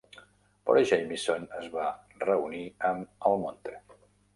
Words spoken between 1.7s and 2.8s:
va reunir